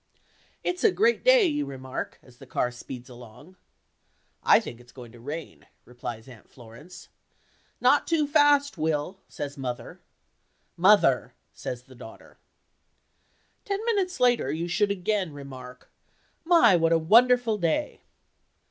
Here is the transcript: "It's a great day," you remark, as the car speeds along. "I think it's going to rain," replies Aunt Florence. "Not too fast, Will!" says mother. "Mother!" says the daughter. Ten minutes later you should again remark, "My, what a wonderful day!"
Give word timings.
"It's 0.63 0.83
a 0.83 0.89
great 0.89 1.23
day," 1.23 1.45
you 1.45 1.67
remark, 1.67 2.17
as 2.23 2.39
the 2.39 2.47
car 2.47 2.71
speeds 2.71 3.07
along. 3.07 3.55
"I 4.41 4.59
think 4.59 4.81
it's 4.81 4.91
going 4.91 5.11
to 5.11 5.19
rain," 5.19 5.67
replies 5.85 6.27
Aunt 6.27 6.49
Florence. 6.49 7.09
"Not 7.79 8.07
too 8.07 8.25
fast, 8.25 8.79
Will!" 8.79 9.19
says 9.27 9.59
mother. 9.59 10.01
"Mother!" 10.75 11.35
says 11.53 11.83
the 11.83 11.93
daughter. 11.93 12.39
Ten 13.63 13.85
minutes 13.85 14.19
later 14.19 14.51
you 14.51 14.67
should 14.67 14.89
again 14.89 15.33
remark, 15.33 15.91
"My, 16.43 16.75
what 16.75 16.93
a 16.93 16.97
wonderful 16.97 17.59
day!" 17.59 18.01